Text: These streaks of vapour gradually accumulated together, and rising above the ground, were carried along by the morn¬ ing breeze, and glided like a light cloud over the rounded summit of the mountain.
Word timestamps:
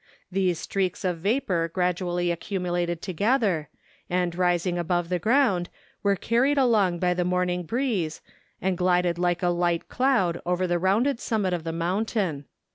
These 0.31 0.57
streaks 0.57 1.05
of 1.05 1.19
vapour 1.19 1.67
gradually 1.67 2.31
accumulated 2.31 3.03
together, 3.03 3.69
and 4.09 4.33
rising 4.35 4.79
above 4.79 5.09
the 5.09 5.19
ground, 5.19 5.69
were 6.01 6.15
carried 6.15 6.57
along 6.57 6.97
by 6.97 7.13
the 7.13 7.21
morn¬ 7.21 7.51
ing 7.51 7.63
breeze, 7.67 8.19
and 8.59 8.75
glided 8.79 9.19
like 9.19 9.43
a 9.43 9.49
light 9.49 9.89
cloud 9.89 10.41
over 10.43 10.65
the 10.65 10.79
rounded 10.79 11.19
summit 11.19 11.53
of 11.53 11.63
the 11.63 11.71
mountain. 11.71 12.45